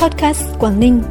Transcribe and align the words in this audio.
Podcast 0.00 0.42
Quảng 0.58 0.80
Ninh. 0.80 1.02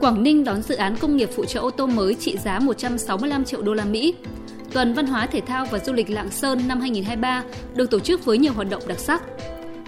Quảng 0.00 0.22
Ninh 0.22 0.44
đón 0.44 0.62
dự 0.62 0.74
án 0.74 0.96
công 0.96 1.16
nghiệp 1.16 1.30
phụ 1.36 1.44
trợ 1.44 1.60
ô 1.60 1.70
tô 1.70 1.86
mới 1.86 2.14
trị 2.14 2.36
giá 2.36 2.58
165 2.58 3.44
triệu 3.44 3.62
đô 3.62 3.74
la 3.74 3.84
Mỹ. 3.84 4.14
Tuần 4.72 4.94
Văn 4.94 5.06
hóa 5.06 5.26
Thể 5.26 5.40
thao 5.40 5.66
và 5.70 5.78
Du 5.78 5.92
lịch 5.92 6.10
Lạng 6.10 6.30
Sơn 6.30 6.68
năm 6.68 6.80
2023 6.80 7.44
được 7.74 7.90
tổ 7.90 8.00
chức 8.00 8.24
với 8.24 8.38
nhiều 8.38 8.52
hoạt 8.52 8.70
động 8.70 8.82
đặc 8.86 8.98
sắc. 8.98 9.22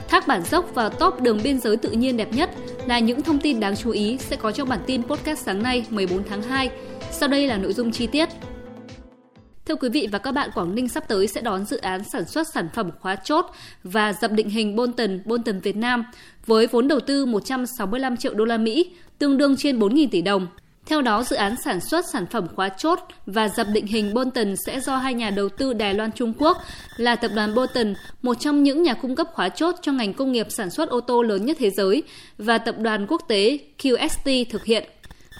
Thác 0.08 0.26
Bản 0.26 0.42
Dốc 0.44 0.74
vào 0.74 0.90
top 0.90 1.20
đường 1.20 1.40
biên 1.44 1.60
giới 1.60 1.76
tự 1.76 1.90
nhiên 1.90 2.16
đẹp 2.16 2.32
nhất 2.32 2.50
là 2.86 2.98
những 2.98 3.22
thông 3.22 3.38
tin 3.38 3.60
đáng 3.60 3.76
chú 3.76 3.90
ý 3.90 4.18
sẽ 4.18 4.36
có 4.36 4.52
trong 4.52 4.68
bản 4.68 4.80
tin 4.86 5.02
podcast 5.02 5.42
sáng 5.44 5.62
nay 5.62 5.86
14 5.90 6.24
tháng 6.28 6.42
2. 6.42 6.70
Sau 7.12 7.28
đây 7.28 7.46
là 7.46 7.56
nội 7.56 7.72
dung 7.72 7.92
chi 7.92 8.06
tiết. 8.06 8.28
Thưa 9.66 9.74
quý 9.74 9.88
vị 9.88 10.08
và 10.12 10.18
các 10.18 10.32
bạn, 10.32 10.50
Quảng 10.54 10.74
Ninh 10.74 10.88
sắp 10.88 11.08
tới 11.08 11.26
sẽ 11.26 11.40
đón 11.40 11.64
dự 11.64 11.76
án 11.76 12.04
sản 12.12 12.24
xuất 12.24 12.46
sản 12.54 12.68
phẩm 12.74 12.90
khóa 13.00 13.16
chốt 13.16 13.46
và 13.84 14.12
dập 14.12 14.32
định 14.32 14.48
hình 14.48 14.76
Bolton, 14.76 15.20
Bolton 15.24 15.60
Việt 15.60 15.76
Nam 15.76 16.04
với 16.46 16.66
vốn 16.66 16.88
đầu 16.88 17.00
tư 17.00 17.26
165 17.26 18.16
triệu 18.16 18.34
đô 18.34 18.44
la 18.44 18.56
Mỹ, 18.56 18.92
tương 19.18 19.36
đương 19.36 19.56
trên 19.58 19.78
4.000 19.78 20.08
tỷ 20.10 20.22
đồng. 20.22 20.46
Theo 20.86 21.02
đó, 21.02 21.22
dự 21.22 21.36
án 21.36 21.54
sản 21.64 21.80
xuất 21.80 22.04
sản 22.12 22.26
phẩm 22.26 22.46
khóa 22.54 22.68
chốt 22.68 22.98
và 23.26 23.48
dập 23.48 23.66
định 23.72 23.86
hình 23.86 24.14
Bolton 24.14 24.54
sẽ 24.66 24.80
do 24.80 24.96
hai 24.96 25.14
nhà 25.14 25.30
đầu 25.30 25.48
tư 25.48 25.72
Đài 25.72 25.94
Loan 25.94 26.12
Trung 26.12 26.32
Quốc 26.38 26.58
là 26.96 27.16
tập 27.16 27.30
đoàn 27.34 27.54
Bolton, 27.54 27.94
một 28.22 28.34
trong 28.40 28.62
những 28.62 28.82
nhà 28.82 28.94
cung 28.94 29.16
cấp 29.16 29.26
khóa 29.32 29.48
chốt 29.48 29.74
cho 29.82 29.92
ngành 29.92 30.14
công 30.14 30.32
nghiệp 30.32 30.46
sản 30.50 30.70
xuất 30.70 30.88
ô 30.88 31.00
tô 31.00 31.22
lớn 31.22 31.46
nhất 31.46 31.56
thế 31.60 31.70
giới, 31.70 32.02
và 32.38 32.58
tập 32.58 32.74
đoàn 32.78 33.06
quốc 33.08 33.22
tế 33.28 33.58
QST 33.82 34.44
thực 34.50 34.64
hiện. 34.64 34.84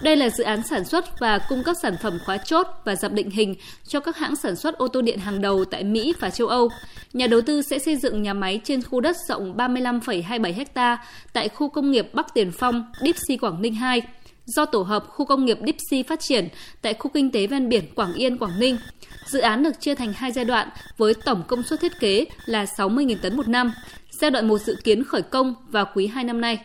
Đây 0.02 0.16
là 0.16 0.30
dự 0.30 0.44
án 0.44 0.62
sản 0.62 0.84
xuất 0.84 1.20
và 1.20 1.38
cung 1.38 1.62
cấp 1.62 1.76
sản 1.82 1.96
phẩm 2.02 2.18
khóa 2.24 2.36
chốt 2.36 2.66
và 2.84 2.96
dập 2.96 3.12
định 3.12 3.30
hình 3.30 3.54
cho 3.86 4.00
các 4.00 4.16
hãng 4.16 4.36
sản 4.36 4.56
xuất 4.56 4.78
ô 4.78 4.88
tô 4.88 5.02
điện 5.02 5.18
hàng 5.18 5.40
đầu 5.40 5.64
tại 5.64 5.84
Mỹ 5.84 6.14
và 6.20 6.30
châu 6.30 6.48
Âu. 6.48 6.68
Nhà 7.12 7.26
đầu 7.26 7.40
tư 7.40 7.62
sẽ 7.62 7.78
xây 7.78 7.96
dựng 7.96 8.22
nhà 8.22 8.34
máy 8.34 8.60
trên 8.64 8.82
khu 8.82 9.00
đất 9.00 9.16
rộng 9.28 9.56
35,27 9.56 10.64
ha 10.74 10.98
tại 11.32 11.48
khu 11.48 11.68
công 11.68 11.90
nghiệp 11.90 12.14
Bắc 12.14 12.34
Tiền 12.34 12.52
Phong, 12.52 12.84
Dipsy 13.01 13.36
Quảng 13.36 13.62
Ninh 13.62 13.74
2 13.74 14.02
do 14.46 14.64
tổ 14.64 14.82
hợp 14.82 15.06
khu 15.09 15.24
công 15.24 15.45
nghiệp 15.45 15.59
Dipsy 15.66 16.02
phát 16.02 16.20
triển 16.20 16.48
tại 16.82 16.95
khu 16.95 17.10
kinh 17.14 17.30
tế 17.30 17.46
ven 17.46 17.68
biển 17.68 17.84
Quảng 17.95 18.14
Yên, 18.14 18.38
Quảng 18.38 18.60
Ninh. 18.60 18.79
Dự 19.26 19.40
án 19.40 19.62
được 19.62 19.80
chia 19.80 19.95
thành 19.95 20.12
hai 20.12 20.32
giai 20.32 20.45
đoạn 20.45 20.68
với 20.96 21.14
tổng 21.24 21.42
công 21.48 21.62
suất 21.62 21.80
thiết 21.80 21.92
kế 22.01 22.24
là 22.46 22.64
60.000 22.64 23.16
tấn 23.23 23.36
một 23.36 23.48
năm. 23.48 23.73
Giai 24.20 24.30
đoạn 24.30 24.48
1 24.48 24.58
dự 24.58 24.76
kiến 24.84 25.04
khởi 25.04 25.23
công 25.23 25.54
vào 25.68 25.86
quý 25.95 26.06
2 26.06 26.24
năm 26.24 26.40
nay. 26.40 26.58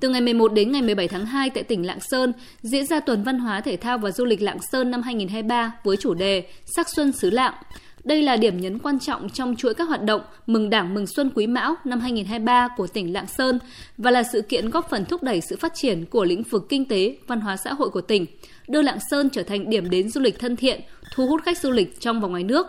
Từ 0.00 0.08
ngày 0.08 0.20
11 0.20 0.52
đến 0.52 0.72
ngày 0.72 0.82
17 0.82 1.08
tháng 1.08 1.26
2 1.26 1.50
tại 1.50 1.62
tỉnh 1.62 1.86
Lạng 1.86 2.00
Sơn 2.00 2.32
diễn 2.62 2.86
ra 2.86 3.00
tuần 3.00 3.22
văn 3.22 3.38
hóa 3.38 3.60
thể 3.60 3.76
thao 3.76 3.98
và 3.98 4.10
du 4.10 4.24
lịch 4.24 4.42
Lạng 4.42 4.58
Sơn 4.72 4.90
năm 4.90 5.02
2023 5.02 5.72
với 5.84 5.96
chủ 5.96 6.14
đề 6.14 6.48
Sắc 6.64 6.88
xuân 6.88 7.12
xứ 7.12 7.30
Lạng. 7.30 7.54
Đây 8.04 8.22
là 8.22 8.36
điểm 8.36 8.60
nhấn 8.60 8.78
quan 8.78 8.98
trọng 8.98 9.28
trong 9.30 9.56
chuỗi 9.56 9.74
các 9.74 9.88
hoạt 9.88 10.02
động 10.02 10.20
mừng 10.46 10.70
Đảng 10.70 10.94
mừng 10.94 11.06
Xuân 11.06 11.30
Quý 11.34 11.46
Mão 11.46 11.74
năm 11.84 12.00
2023 12.00 12.68
của 12.76 12.86
tỉnh 12.86 13.12
Lạng 13.12 13.26
Sơn 13.26 13.58
và 13.98 14.10
là 14.10 14.22
sự 14.32 14.42
kiện 14.42 14.70
góp 14.70 14.90
phần 14.90 15.04
thúc 15.04 15.22
đẩy 15.22 15.40
sự 15.40 15.56
phát 15.56 15.72
triển 15.74 16.04
của 16.04 16.24
lĩnh 16.24 16.42
vực 16.42 16.66
kinh 16.68 16.84
tế, 16.84 17.16
văn 17.26 17.40
hóa 17.40 17.56
xã 17.56 17.72
hội 17.72 17.90
của 17.90 18.00
tỉnh, 18.00 18.26
đưa 18.68 18.82
Lạng 18.82 18.98
Sơn 19.10 19.30
trở 19.30 19.42
thành 19.42 19.70
điểm 19.70 19.90
đến 19.90 20.10
du 20.10 20.20
lịch 20.20 20.38
thân 20.38 20.56
thiện, 20.56 20.80
thu 21.14 21.26
hút 21.26 21.42
khách 21.44 21.58
du 21.58 21.70
lịch 21.70 22.00
trong 22.00 22.20
và 22.20 22.28
ngoài 22.28 22.44
nước. 22.44 22.66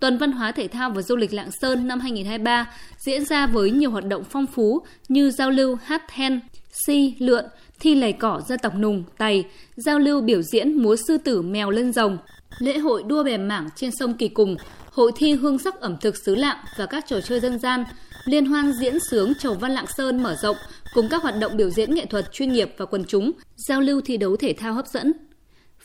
Tuần 0.00 0.18
Văn 0.18 0.32
hóa 0.32 0.52
Thể 0.52 0.68
thao 0.68 0.90
và 0.90 1.02
Du 1.02 1.16
lịch 1.16 1.32
Lạng 1.32 1.50
Sơn 1.50 1.88
năm 1.88 2.00
2023 2.00 2.72
diễn 2.98 3.24
ra 3.24 3.46
với 3.46 3.70
nhiều 3.70 3.90
hoạt 3.90 4.04
động 4.04 4.24
phong 4.30 4.46
phú 4.46 4.82
như 5.08 5.30
giao 5.30 5.50
lưu 5.50 5.78
hát 5.84 6.02
then, 6.08 6.40
si, 6.86 7.14
lượn, 7.18 7.44
thi 7.80 7.94
lầy 7.94 8.12
cỏ 8.12 8.40
dân 8.48 8.58
tộc 8.58 8.72
Nùng, 8.76 9.04
Tày, 9.18 9.44
giao 9.76 9.98
lưu 9.98 10.20
biểu 10.20 10.42
diễn 10.42 10.82
múa 10.82 10.96
sư 11.08 11.18
tử 11.18 11.42
mèo 11.42 11.70
lân 11.70 11.92
rồng, 11.92 12.18
lễ 12.58 12.78
hội 12.78 13.02
đua 13.02 13.24
bè 13.24 13.36
mảng 13.36 13.68
trên 13.76 13.90
sông 13.98 14.14
Kỳ 14.14 14.28
Cùng, 14.28 14.56
hội 14.90 15.12
thi 15.16 15.32
hương 15.32 15.58
sắc 15.58 15.80
ẩm 15.80 15.96
thực 16.00 16.14
xứ 16.16 16.34
Lạng 16.34 16.56
và 16.76 16.86
các 16.86 17.04
trò 17.06 17.20
chơi 17.20 17.40
dân 17.40 17.58
gian, 17.58 17.84
liên 18.24 18.46
hoan 18.46 18.72
diễn 18.80 18.98
sướng 19.10 19.32
Chầu 19.34 19.54
Văn 19.54 19.72
Lạng 19.72 19.86
Sơn 19.96 20.22
mở 20.22 20.36
rộng 20.42 20.56
cùng 20.94 21.08
các 21.08 21.22
hoạt 21.22 21.34
động 21.40 21.56
biểu 21.56 21.70
diễn 21.70 21.94
nghệ 21.94 22.06
thuật 22.06 22.32
chuyên 22.32 22.52
nghiệp 22.52 22.74
và 22.76 22.86
quần 22.86 23.04
chúng, 23.04 23.32
giao 23.56 23.80
lưu 23.80 24.00
thi 24.00 24.16
đấu 24.16 24.36
thể 24.36 24.52
thao 24.52 24.74
hấp 24.74 24.86
dẫn. 24.86 25.12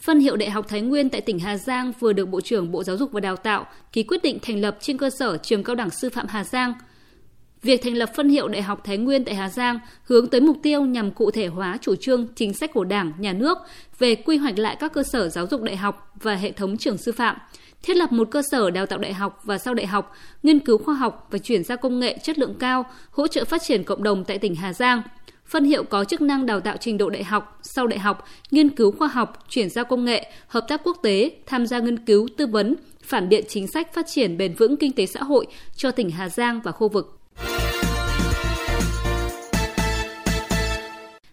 Phân 0.06 0.20
hiệu 0.20 0.36
Đại 0.36 0.50
học 0.50 0.66
Thái 0.68 0.82
Nguyên 0.82 1.10
tại 1.10 1.22
tỉnh 1.22 1.40
Hà 1.40 1.58
Giang 1.58 1.94
vừa 2.00 2.14
được 2.14 2.26
Bộ 2.26 2.42
trưởng 2.42 2.72
Bộ 2.72 2.84
Giáo 2.84 2.98
dục 2.98 3.12
và 3.12 3.20
Đào 3.20 3.36
tạo 3.36 3.66
ký 3.92 4.04
quyết 4.04 4.24
định 4.24 4.40
thành 4.42 4.62
lập 4.62 4.78
trên 4.82 4.98
cơ 4.98 5.10
sở 5.20 5.38
Trường 5.38 5.64
Cao 5.64 5.76
đẳng 5.76 5.90
Sư 5.90 6.10
phạm 6.10 6.28
Hà 6.28 6.44
Giang– 6.44 6.74
Việc 7.64 7.84
thành 7.84 7.94
lập 7.94 8.10
phân 8.16 8.30
hiệu 8.30 8.48
Đại 8.48 8.62
học 8.62 8.84
Thái 8.84 8.98
Nguyên 8.98 9.26
tại 9.26 9.36
Hà 9.36 9.50
Giang 9.50 9.80
hướng 10.04 10.28
tới 10.28 10.42
mục 10.42 10.58
tiêu 10.64 10.82
nhằm 10.82 11.12
cụ 11.12 11.32
thể 11.32 11.48
hóa 11.48 11.78
chủ 11.82 11.96
trương 11.96 12.28
chính 12.36 12.54
sách 12.54 12.74
của 12.74 12.84
Đảng, 12.84 13.14
Nhà 13.18 13.34
nước 13.34 13.58
về 14.00 14.16
quy 14.16 14.38
hoạch 14.38 14.60
lại 14.60 14.78
các 14.80 14.94
cơ 14.94 15.04
sở 15.04 15.30
giáo 15.30 15.48
dục 15.48 15.62
đại 15.62 15.76
học 15.76 16.14
và 16.22 16.36
hệ 16.36 16.52
thống 16.52 16.78
trường 16.78 16.98
sư 16.98 17.12
phạm, 17.12 17.38
thiết 17.84 17.98
lập 17.98 18.12
một 18.12 18.28
cơ 18.32 18.42
sở 18.52 18.70
đào 18.70 18.86
tạo 18.86 19.00
đại 19.00 19.14
học 19.14 19.40
và 19.44 19.58
sau 19.58 19.74
đại 19.74 19.88
học, 19.88 20.14
nghiên 20.44 20.60
cứu 20.60 20.78
khoa 20.78 20.94
học 20.94 21.28
và 21.32 21.38
chuyển 21.38 21.64
giao 21.64 21.78
công 21.78 22.00
nghệ 22.00 22.18
chất 22.24 22.40
lượng 22.40 22.56
cao, 22.60 22.86
hỗ 23.12 23.28
trợ 23.28 23.46
phát 23.46 23.62
triển 23.62 23.84
cộng 23.84 24.04
đồng 24.04 24.24
tại 24.24 24.38
tỉnh 24.38 24.56
Hà 24.56 24.74
Giang. 24.74 25.02
Phân 25.46 25.64
hiệu 25.64 25.84
có 25.84 26.04
chức 26.04 26.22
năng 26.22 26.46
đào 26.46 26.60
tạo 26.60 26.78
trình 26.80 26.98
độ 26.98 27.10
đại 27.10 27.24
học, 27.24 27.60
sau 27.62 27.88
đại 27.88 28.00
học, 28.00 28.28
nghiên 28.52 28.70
cứu 28.70 28.92
khoa 28.92 29.08
học, 29.08 29.46
chuyển 29.50 29.70
giao 29.70 29.86
công 29.86 30.06
nghệ, 30.06 30.32
hợp 30.48 30.66
tác 30.68 30.82
quốc 30.84 30.98
tế, 31.04 31.32
tham 31.46 31.68
gia 31.68 31.80
nghiên 31.80 32.06
cứu, 32.06 32.28
tư 32.38 32.48
vấn, 32.48 32.76
phản 33.04 33.30
biện 33.30 33.46
chính 33.48 33.68
sách 33.68 33.94
phát 33.94 34.06
triển 34.08 34.38
bền 34.38 34.54
vững 34.54 34.78
kinh 34.78 34.92
tế 34.92 35.06
xã 35.06 35.24
hội 35.24 35.46
cho 35.76 35.92
tỉnh 35.92 36.10
Hà 36.10 36.30
Giang 36.30 36.62
và 36.62 36.72
khu 36.72 36.90
vực. 36.90 37.19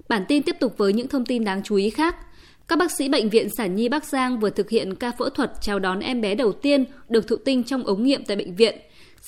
Bản 0.08 0.24
tin 0.28 0.42
tiếp 0.42 0.56
tục 0.60 0.74
với 0.78 0.92
những 0.92 1.08
thông 1.08 1.24
tin 1.24 1.44
đáng 1.44 1.62
chú 1.64 1.76
ý 1.76 1.90
khác. 1.90 2.16
Các 2.68 2.78
bác 2.78 2.92
sĩ 2.92 3.08
Bệnh 3.08 3.28
viện 3.28 3.48
Sản 3.56 3.74
Nhi 3.74 3.88
Bắc 3.88 4.04
Giang 4.04 4.40
vừa 4.40 4.50
thực 4.50 4.70
hiện 4.70 4.94
ca 4.94 5.12
phẫu 5.18 5.28
thuật 5.28 5.52
chào 5.60 5.78
đón 5.78 6.00
em 6.00 6.20
bé 6.20 6.34
đầu 6.34 6.52
tiên 6.52 6.84
được 7.08 7.28
thụ 7.28 7.36
tinh 7.36 7.64
trong 7.64 7.86
ống 7.86 8.02
nghiệm 8.02 8.24
tại 8.24 8.36
bệnh 8.36 8.56
viện. 8.56 8.78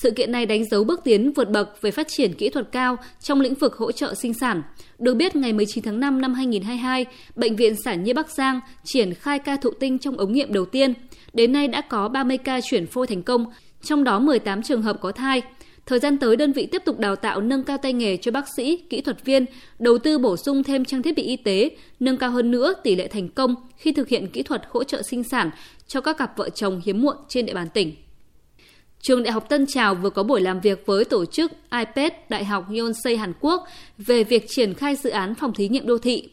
Sự 0.03 0.11
kiện 0.11 0.33
này 0.33 0.47
đánh 0.47 0.65
dấu 0.65 0.85
bước 0.85 1.01
tiến 1.05 1.33
vượt 1.33 1.51
bậc 1.51 1.83
về 1.83 1.91
phát 1.91 2.09
triển 2.09 2.35
kỹ 2.35 2.49
thuật 2.49 2.73
cao 2.73 2.97
trong 3.21 3.41
lĩnh 3.41 3.55
vực 3.55 3.77
hỗ 3.77 3.93
trợ 3.93 4.15
sinh 4.15 4.35
sản. 4.35 4.63
Được 4.99 5.15
biết, 5.15 5.37
ngày 5.37 5.53
19 5.53 5.85
tháng 5.85 6.01
5 6.01 6.21
năm 6.21 6.35
2022, 6.35 7.07
Bệnh 7.37 7.57
viện 7.57 7.75
Sản 7.85 8.05
Nhi 8.05 8.13
Bắc 8.13 8.31
Giang 8.31 8.61
triển 8.85 9.15
khai 9.15 9.39
ca 9.39 9.57
thụ 9.57 9.71
tinh 9.71 9.99
trong 9.99 10.17
ống 10.17 10.33
nghiệm 10.33 10.53
đầu 10.53 10.65
tiên. 10.65 10.95
Đến 11.33 11.53
nay 11.53 11.69
đã 11.69 11.81
có 11.81 12.09
30 12.09 12.39
ca 12.39 12.61
chuyển 12.61 12.87
phôi 12.87 13.07
thành 13.07 13.23
công, 13.23 13.45
trong 13.83 14.05
đó 14.05 14.19
18 14.19 14.63
trường 14.63 14.83
hợp 14.83 14.99
có 15.01 15.13
thai. 15.13 15.43
Thời 15.89 15.99
gian 15.99 16.19
tới, 16.19 16.37
đơn 16.37 16.53
vị 16.53 16.67
tiếp 16.67 16.83
tục 16.85 16.99
đào 16.99 17.17
tạo 17.17 17.41
nâng 17.41 17.65
cao 17.65 17.79
tay 17.79 17.93
nghề 17.93 18.17
cho 18.17 18.31
bác 18.31 18.49
sĩ, 18.57 18.77
kỹ 18.91 19.01
thuật 19.01 19.25
viên, 19.25 19.45
đầu 19.79 19.99
tư 19.99 20.19
bổ 20.19 20.37
sung 20.37 20.63
thêm 20.63 20.85
trang 20.85 21.03
thiết 21.03 21.17
bị 21.17 21.23
y 21.23 21.37
tế, 21.37 21.71
nâng 22.01 22.17
cao 22.17 22.31
hơn 22.31 22.51
nữa 22.51 22.73
tỷ 22.83 22.97
lệ 22.97 23.09
thành 23.09 23.29
công 23.29 23.55
khi 23.77 23.93
thực 23.93 24.09
hiện 24.09 24.27
kỹ 24.27 24.43
thuật 24.43 24.63
hỗ 24.71 24.85
trợ 24.85 25.03
sinh 25.03 25.25
sản 25.25 25.51
cho 25.87 26.01
các 26.01 26.19
cặp 26.19 26.37
vợ 26.37 26.51
chồng 26.51 26.81
hiếm 26.85 27.03
muộn 27.03 27.17
trên 27.29 27.47
địa 27.47 27.55
bàn 27.55 27.69
tỉnh. 27.75 27.95
Trường 29.01 29.23
Đại 29.23 29.33
học 29.33 29.49
Tân 29.49 29.67
Trào 29.67 29.95
vừa 29.95 30.11
có 30.11 30.23
buổi 30.23 30.41
làm 30.41 30.61
việc 30.61 30.87
với 30.87 31.05
tổ 31.05 31.25
chức 31.25 31.53
IPED 31.71 32.13
Đại 32.29 32.45
học 32.45 32.67
Yonsei 32.79 33.17
Hàn 33.17 33.33
Quốc 33.41 33.65
về 33.99 34.25
việc 34.25 34.45
triển 34.49 34.75
khai 34.75 34.97
dự 34.97 35.11
án 35.11 35.35
phòng 35.35 35.53
thí 35.55 35.69
nghiệm 35.69 35.87
đô 35.87 35.99
thị 35.99 36.29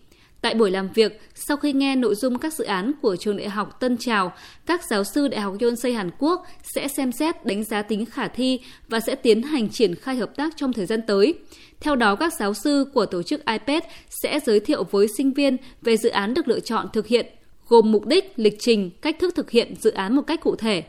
Tại 0.46 0.56
buổi 0.56 0.72
làm 0.72 0.90
việc, 0.94 1.22
sau 1.36 1.58
khi 1.58 1.74
nghe 1.74 1.96
nội 1.96 2.16
dung 2.16 2.40
các 2.40 2.54
dự 2.54 2.64
án 2.64 2.92
của 3.02 3.16
trường 3.16 3.38
đại 3.38 3.50
học 3.50 3.80
Tân 3.80 3.98
Trào, 3.98 4.34
các 4.66 4.82
giáo 4.90 5.04
sư 5.04 5.28
Đại 5.28 5.42
học 5.42 5.54
Yonsei 5.62 5.94
Hàn 5.94 6.10
Quốc 6.20 6.46
sẽ 6.76 6.88
xem 6.88 7.12
xét 7.12 7.46
đánh 7.46 7.64
giá 7.64 7.82
tính 7.82 8.06
khả 8.06 8.28
thi 8.28 8.60
và 8.88 9.00
sẽ 9.00 9.16
tiến 9.16 9.42
hành 9.42 9.70
triển 9.70 9.96
khai 9.96 10.16
hợp 10.16 10.36
tác 10.36 10.54
trong 10.58 10.74
thời 10.74 10.86
gian 10.86 11.02
tới. 11.08 11.34
Theo 11.80 11.96
đó, 11.96 12.16
các 12.16 12.34
giáo 12.40 12.54
sư 12.54 12.86
của 12.94 13.06
tổ 13.06 13.24
chức 13.24 13.46
IPED 13.46 13.84
sẽ 14.24 14.40
giới 14.46 14.60
thiệu 14.60 14.84
với 14.92 15.08
sinh 15.18 15.34
viên 15.34 15.58
về 15.82 15.98
dự 15.98 16.10
án 16.10 16.34
được 16.34 16.48
lựa 16.48 16.60
chọn 16.60 16.88
thực 16.94 17.08
hiện, 17.08 17.26
gồm 17.68 17.92
mục 17.92 18.06
đích, 18.06 18.34
lịch 18.36 18.56
trình, 18.60 18.90
cách 19.02 19.16
thức 19.20 19.36
thực 19.36 19.52
hiện 19.52 19.76
dự 19.80 19.92
án 19.92 20.16
một 20.16 20.24
cách 20.28 20.42
cụ 20.42 20.56
thể. 20.56 20.84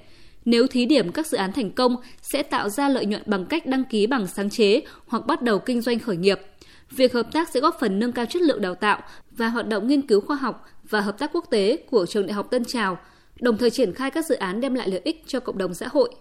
Nếu 0.44 0.66
thí 0.66 0.86
điểm 0.86 1.12
các 1.12 1.26
dự 1.26 1.38
án 1.38 1.52
thành 1.52 1.70
công, 1.70 1.96
sẽ 2.22 2.42
tạo 2.42 2.68
ra 2.68 2.88
lợi 2.88 3.06
nhuận 3.06 3.22
bằng 3.26 3.46
cách 3.46 3.66
đăng 3.66 3.84
ký 3.84 4.06
bằng 4.06 4.26
sáng 4.26 4.50
chế 4.50 4.82
hoặc 5.06 5.26
bắt 5.26 5.42
đầu 5.42 5.58
kinh 5.58 5.80
doanh 5.80 5.98
khởi 5.98 6.16
nghiệp– 6.16 6.40
Việc 6.90 7.12
hợp 7.12 7.32
tác 7.32 7.48
sẽ 7.48 7.60
góp 7.60 7.76
phần 7.80 7.98
nâng 7.98 8.12
cao 8.12 8.26
chất 8.26 8.42
lượng 8.42 8.60
đào 8.60 8.74
tạo 8.74 9.02
và 9.30 9.48
hoạt 9.48 9.68
động 9.68 9.88
nghiên 9.88 10.06
cứu 10.06 10.20
khoa 10.20 10.36
học 10.36 10.66
và 10.88 11.00
hợp 11.00 11.18
tác 11.18 11.30
quốc 11.32 11.44
tế 11.50 11.76
của 11.90 12.06
trường 12.06 12.26
đại 12.26 12.32
học 12.32 12.50
Tân 12.50 12.64
Trào, 12.64 12.98
đồng 13.40 13.56
thời 13.56 13.70
triển 13.70 13.94
khai 13.94 14.10
các 14.10 14.26
dự 14.26 14.34
án 14.34 14.60
đem 14.60 14.74
lại 14.74 14.88
lợi 14.88 15.00
ích 15.04 15.22
cho 15.26 15.40
cộng 15.40 15.58
đồng 15.58 15.74
xã 15.74 15.88
hội. 15.88 16.14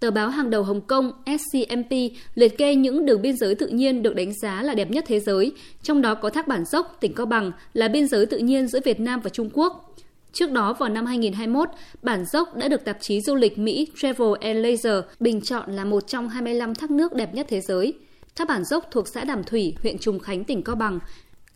Tờ 0.00 0.10
báo 0.10 0.28
hàng 0.28 0.50
đầu 0.50 0.62
Hồng 0.62 0.80
Kông 0.80 1.12
SCMP 1.26 1.90
liệt 2.34 2.58
kê 2.58 2.74
những 2.74 3.06
đường 3.06 3.22
biên 3.22 3.36
giới 3.36 3.54
tự 3.54 3.66
nhiên 3.66 4.02
được 4.02 4.14
đánh 4.14 4.32
giá 4.32 4.62
là 4.62 4.74
đẹp 4.74 4.90
nhất 4.90 5.04
thế 5.06 5.20
giới, 5.20 5.52
trong 5.82 6.02
đó 6.02 6.14
có 6.14 6.30
thác 6.30 6.48
Bản 6.48 6.64
Dốc, 6.64 6.96
tỉnh 7.00 7.14
Cao 7.14 7.26
Bằng 7.26 7.52
là 7.72 7.88
biên 7.88 8.08
giới 8.08 8.26
tự 8.26 8.38
nhiên 8.38 8.66
giữa 8.66 8.80
Việt 8.84 9.00
Nam 9.00 9.20
và 9.20 9.30
Trung 9.30 9.50
Quốc. 9.52 9.94
Trước 10.32 10.50
đó 10.50 10.72
vào 10.72 10.88
năm 10.88 11.06
2021, 11.06 11.68
Bản 12.02 12.24
Dốc 12.32 12.56
đã 12.56 12.68
được 12.68 12.84
tạp 12.84 12.98
chí 13.00 13.20
du 13.20 13.34
lịch 13.34 13.58
Mỹ 13.58 13.88
Travel 13.96 14.28
and 14.40 14.58
Leisure 14.58 15.00
bình 15.20 15.40
chọn 15.40 15.72
là 15.72 15.84
một 15.84 16.06
trong 16.06 16.28
25 16.28 16.74
thác 16.74 16.90
nước 16.90 17.14
đẹp 17.14 17.34
nhất 17.34 17.46
thế 17.48 17.60
giới– 17.60 17.94
Thác 18.38 18.48
Bản 18.48 18.64
Dốc 18.64 18.84
thuộc 18.90 19.08
xã 19.08 19.24
Đàm 19.24 19.44
Thủy, 19.44 19.74
huyện 19.82 19.98
Trùng 19.98 20.18
Khánh, 20.18 20.44
tỉnh 20.44 20.62
Cao 20.62 20.76
Bằng, 20.76 20.98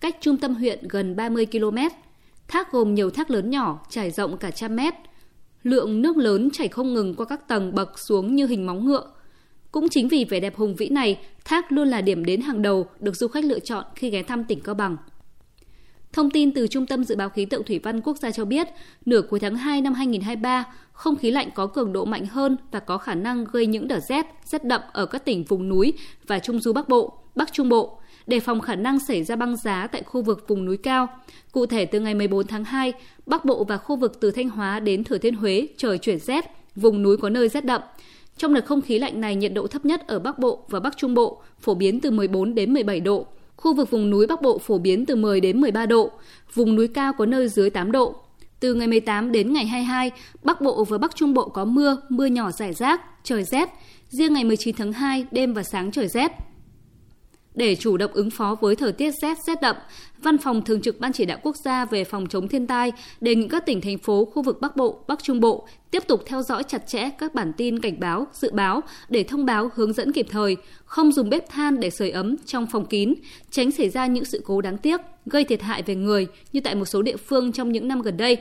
cách 0.00 0.16
trung 0.20 0.36
tâm 0.36 0.54
huyện 0.54 0.88
gần 0.88 1.16
30 1.16 1.46
km. 1.46 1.76
Thác 2.48 2.72
gồm 2.72 2.94
nhiều 2.94 3.10
thác 3.10 3.30
lớn 3.30 3.50
nhỏ, 3.50 3.86
trải 3.90 4.10
rộng 4.10 4.36
cả 4.36 4.50
trăm 4.50 4.76
mét. 4.76 4.94
Lượng 5.62 6.02
nước 6.02 6.16
lớn 6.16 6.48
chảy 6.52 6.68
không 6.68 6.94
ngừng 6.94 7.14
qua 7.14 7.26
các 7.26 7.48
tầng 7.48 7.74
bậc 7.74 7.98
xuống 7.98 8.34
như 8.34 8.46
hình 8.46 8.66
móng 8.66 8.86
ngựa. 8.86 9.12
Cũng 9.72 9.88
chính 9.88 10.08
vì 10.08 10.24
vẻ 10.24 10.40
đẹp 10.40 10.56
hùng 10.56 10.74
vĩ 10.74 10.88
này, 10.88 11.18
thác 11.44 11.72
luôn 11.72 11.88
là 11.88 12.00
điểm 12.00 12.24
đến 12.24 12.40
hàng 12.40 12.62
đầu 12.62 12.86
được 13.00 13.16
du 13.16 13.28
khách 13.28 13.44
lựa 13.44 13.60
chọn 13.60 13.84
khi 13.94 14.10
ghé 14.10 14.22
thăm 14.22 14.44
tỉnh 14.44 14.60
Cao 14.60 14.74
Bằng. 14.74 14.96
Thông 16.12 16.30
tin 16.30 16.52
từ 16.52 16.66
Trung 16.66 16.86
tâm 16.86 17.04
Dự 17.04 17.16
báo 17.16 17.28
Khí 17.28 17.44
tượng 17.44 17.64
Thủy 17.64 17.80
văn 17.82 18.00
Quốc 18.00 18.16
gia 18.16 18.30
cho 18.30 18.44
biết, 18.44 18.68
nửa 19.06 19.22
cuối 19.22 19.40
tháng 19.40 19.56
2 19.56 19.80
năm 19.80 19.94
2023, 19.94 20.64
không 20.92 21.16
khí 21.16 21.30
lạnh 21.30 21.50
có 21.54 21.66
cường 21.66 21.92
độ 21.92 22.04
mạnh 22.04 22.26
hơn 22.26 22.56
và 22.70 22.80
có 22.80 22.98
khả 22.98 23.14
năng 23.14 23.44
gây 23.44 23.66
những 23.66 23.88
đợt 23.88 24.00
rét, 24.00 24.26
rét 24.44 24.64
đậm 24.64 24.80
ở 24.92 25.06
các 25.06 25.24
tỉnh 25.24 25.44
vùng 25.44 25.68
núi 25.68 25.92
và 26.26 26.38
Trung 26.38 26.60
du 26.60 26.72
Bắc 26.72 26.88
Bộ, 26.88 27.12
Bắc 27.34 27.52
Trung 27.52 27.68
Bộ, 27.68 27.98
đề 28.26 28.40
phòng 28.40 28.60
khả 28.60 28.74
năng 28.74 28.98
xảy 28.98 29.24
ra 29.24 29.36
băng 29.36 29.56
giá 29.56 29.86
tại 29.86 30.02
khu 30.02 30.22
vực 30.22 30.44
vùng 30.48 30.64
núi 30.64 30.76
cao. 30.76 31.08
Cụ 31.52 31.66
thể 31.66 31.84
từ 31.84 32.00
ngày 32.00 32.14
14 32.14 32.46
tháng 32.46 32.64
2, 32.64 32.92
Bắc 33.26 33.44
Bộ 33.44 33.64
và 33.64 33.76
khu 33.76 33.96
vực 33.96 34.20
từ 34.20 34.30
Thanh 34.30 34.48
Hóa 34.48 34.80
đến 34.80 35.04
Thừa 35.04 35.18
Thiên 35.18 35.34
Huế 35.34 35.66
trời 35.76 35.98
chuyển 35.98 36.18
rét, 36.18 36.44
vùng 36.76 37.02
núi 37.02 37.16
có 37.16 37.30
nơi 37.30 37.48
rét 37.48 37.64
đậm. 37.64 37.80
Trong 38.36 38.54
đợt 38.54 38.66
không 38.66 38.82
khí 38.82 38.98
lạnh 38.98 39.20
này, 39.20 39.36
nhiệt 39.36 39.52
độ 39.54 39.66
thấp 39.66 39.84
nhất 39.84 40.06
ở 40.06 40.18
Bắc 40.18 40.38
Bộ 40.38 40.64
và 40.68 40.80
Bắc 40.80 40.96
Trung 40.96 41.14
Bộ 41.14 41.42
phổ 41.60 41.74
biến 41.74 42.00
từ 42.00 42.10
14 42.10 42.54
đến 42.54 42.72
17 42.72 43.00
độ. 43.00 43.26
Khu 43.56 43.74
vực 43.74 43.90
vùng 43.90 44.10
núi 44.10 44.26
Bắc 44.26 44.42
Bộ 44.42 44.58
phổ 44.58 44.78
biến 44.78 45.06
từ 45.06 45.16
10 45.16 45.40
đến 45.40 45.60
13 45.60 45.86
độ, 45.86 46.10
vùng 46.54 46.76
núi 46.76 46.88
cao 46.88 47.12
có 47.12 47.26
nơi 47.26 47.48
dưới 47.48 47.70
8 47.70 47.92
độ. 47.92 48.14
Từ 48.60 48.74
ngày 48.74 48.88
18 48.88 49.32
đến 49.32 49.52
ngày 49.52 49.66
22, 49.66 50.10
Bắc 50.42 50.60
Bộ 50.60 50.84
và 50.84 50.98
Bắc 50.98 51.16
Trung 51.16 51.34
Bộ 51.34 51.48
có 51.48 51.64
mưa, 51.64 51.96
mưa 52.08 52.26
nhỏ 52.26 52.50
rải 52.50 52.72
rác, 52.72 53.00
trời 53.22 53.44
rét. 53.44 53.68
Riêng 54.08 54.34
ngày 54.34 54.44
19 54.44 54.76
tháng 54.76 54.92
2, 54.92 55.26
đêm 55.30 55.54
và 55.54 55.62
sáng 55.62 55.90
trời 55.90 56.08
rét. 56.08 56.32
Để 57.54 57.74
chủ 57.74 57.96
động 57.96 58.10
ứng 58.14 58.30
phó 58.30 58.56
với 58.60 58.76
thời 58.76 58.92
tiết 58.92 59.10
rét 59.10 59.38
rét 59.46 59.60
đậm, 59.62 59.76
Văn 60.18 60.38
phòng 60.38 60.64
Thường 60.64 60.80
trực 60.80 61.00
Ban 61.00 61.12
Chỉ 61.12 61.24
đạo 61.24 61.38
Quốc 61.42 61.56
gia 61.56 61.84
về 61.84 62.04
phòng 62.04 62.26
chống 62.26 62.48
thiên 62.48 62.66
tai 62.66 62.92
đề 63.20 63.34
nghị 63.34 63.48
các 63.48 63.66
tỉnh 63.66 63.80
thành 63.80 63.98
phố 63.98 64.24
khu 64.24 64.42
vực 64.42 64.60
Bắc 64.60 64.76
Bộ, 64.76 65.04
Bắc 65.08 65.22
Trung 65.22 65.40
Bộ 65.40 65.66
tiếp 65.90 66.02
tục 66.06 66.22
theo 66.26 66.42
dõi 66.42 66.62
chặt 66.62 66.86
chẽ 66.86 67.10
các 67.10 67.34
bản 67.34 67.52
tin 67.56 67.78
cảnh 67.78 68.00
báo, 68.00 68.26
dự 68.32 68.50
báo 68.52 68.80
để 69.08 69.24
thông 69.24 69.44
báo 69.44 69.70
hướng 69.74 69.92
dẫn 69.92 70.12
kịp 70.12 70.26
thời, 70.30 70.56
không 70.84 71.12
dùng 71.12 71.30
bếp 71.30 71.50
than 71.50 71.80
để 71.80 71.90
sưởi 71.90 72.10
ấm 72.10 72.36
trong 72.46 72.66
phòng 72.66 72.86
kín, 72.86 73.14
tránh 73.50 73.70
xảy 73.70 73.88
ra 73.88 74.06
những 74.06 74.24
sự 74.24 74.42
cố 74.44 74.60
đáng 74.60 74.78
tiếc 74.78 75.00
gây 75.26 75.44
thiệt 75.44 75.62
hại 75.62 75.82
về 75.82 75.94
người 75.94 76.26
như 76.52 76.60
tại 76.60 76.74
một 76.74 76.84
số 76.84 77.02
địa 77.02 77.16
phương 77.16 77.52
trong 77.52 77.72
những 77.72 77.88
năm 77.88 78.02
gần 78.02 78.16
đây. 78.16 78.38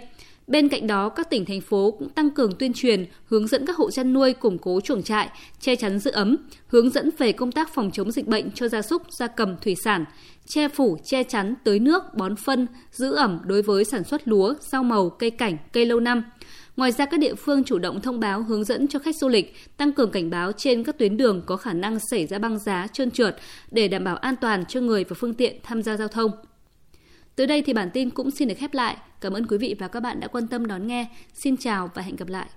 Bên 0.52 0.70
cạnh 0.70 0.88
đó, 0.88 1.10
các 1.10 1.30
tỉnh 1.30 1.46
thành 1.46 1.62
phố 1.62 1.96
cũng 2.00 2.10
tăng 2.10 2.30
cường 2.30 2.56
tuyên 2.56 2.74
truyền, 2.74 3.06
hướng 3.26 3.48
dẫn 3.48 3.66
các 3.66 3.78
hộ 3.78 3.92
chăn 3.92 4.14
nuôi 4.14 4.34
củng 4.34 4.58
cố 4.58 4.82
chuồng 4.82 5.04
trại, 5.04 5.30
che 5.60 5.76
chắn 5.76 6.00
giữ 6.00 6.12
ấm, 6.12 6.38
hướng 6.68 6.90
dẫn 6.90 7.10
về 7.18 7.32
công 7.32 7.52
tác 7.52 7.74
phòng 7.74 7.92
chống 7.94 8.12
dịch 8.12 8.28
bệnh 8.28 8.52
cho 8.52 8.68
gia 8.68 8.82
súc, 8.82 9.02
gia 9.20 9.28
cầm, 9.28 9.56
thủy 9.62 9.76
sản, 9.84 10.06
che 10.48 10.68
phủ, 10.68 10.98
che 11.04 11.24
chắn, 11.24 11.54
tưới 11.64 11.80
nước, 11.80 12.04
bón 12.18 12.36
phân, 12.36 12.68
giữ 12.92 13.14
ẩm 13.14 13.40
đối 13.44 13.62
với 13.62 13.86
sản 13.86 14.04
xuất 14.04 14.28
lúa, 14.28 14.54
rau 14.60 14.84
màu, 14.84 15.10
cây 15.10 15.32
cảnh, 15.32 15.58
cây 15.74 15.86
lâu 15.86 16.00
năm. 16.00 16.24
Ngoài 16.78 16.92
ra, 16.92 17.06
các 17.06 17.20
địa 17.20 17.36
phương 17.36 17.64
chủ 17.64 17.80
động 17.80 18.02
thông 18.02 18.20
báo 18.20 18.44
hướng 18.44 18.64
dẫn 18.64 18.88
cho 18.88 19.00
khách 19.00 19.16
du 19.16 19.28
lịch, 19.28 19.56
tăng 19.78 19.94
cường 19.94 20.12
cảnh 20.12 20.30
báo 20.30 20.52
trên 20.52 20.84
các 20.84 20.98
tuyến 20.98 21.18
đường 21.18 21.42
có 21.46 21.58
khả 21.58 21.74
năng 21.74 22.00
xảy 22.12 22.28
ra 22.28 22.40
băng 22.40 22.60
giá, 22.60 22.88
trơn 22.94 23.12
trượt 23.12 23.36
để 23.72 23.88
đảm 23.88 24.04
bảo 24.04 24.18
an 24.18 24.36
toàn 24.42 24.66
cho 24.66 24.82
người 24.82 25.04
và 25.04 25.16
phương 25.20 25.34
tiện 25.34 25.56
tham 25.64 25.84
gia 25.84 25.98
giao 25.98 26.08
thông. 26.08 26.32
Tới 27.36 27.48
đây 27.48 27.62
thì 27.62 27.74
bản 27.74 27.90
tin 27.94 28.10
cũng 28.10 28.32
xin 28.32 28.48
được 28.48 28.56
khép 28.58 28.74
lại. 28.74 28.98
Cảm 29.22 29.34
ơn 29.34 29.48
quý 29.48 29.58
vị 29.58 29.76
và 29.80 29.88
các 29.88 30.00
bạn 30.00 30.20
đã 30.20 30.28
quan 30.28 30.48
tâm 30.48 30.68
đón 30.68 30.88
nghe. 30.88 31.06
Xin 31.34 31.58
chào 31.58 31.90
và 31.94 32.02
hẹn 32.02 32.16
gặp 32.16 32.28
lại. 32.28 32.48